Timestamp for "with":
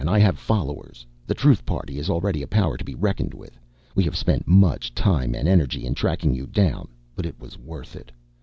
3.35-3.59